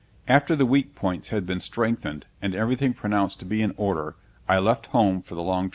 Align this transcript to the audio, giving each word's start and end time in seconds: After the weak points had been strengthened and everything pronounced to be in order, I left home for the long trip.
After 0.27 0.55
the 0.55 0.65
weak 0.65 0.95
points 0.95 1.29
had 1.29 1.45
been 1.45 1.59
strengthened 1.59 2.25
and 2.41 2.55
everything 2.55 2.91
pronounced 2.95 3.37
to 3.41 3.45
be 3.45 3.61
in 3.61 3.71
order, 3.77 4.15
I 4.49 4.57
left 4.57 4.87
home 4.87 5.21
for 5.21 5.35
the 5.35 5.43
long 5.43 5.65
trip. 5.69 5.69